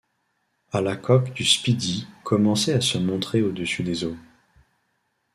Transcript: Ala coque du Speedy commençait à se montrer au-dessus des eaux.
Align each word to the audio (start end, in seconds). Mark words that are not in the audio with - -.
Ala 0.71 0.95
coque 0.95 1.31
du 1.33 1.45
Speedy 1.45 2.07
commençait 2.23 2.73
à 2.73 2.81
se 2.81 2.97
montrer 2.97 3.43
au-dessus 3.43 3.83
des 3.83 4.03
eaux. 4.03 4.17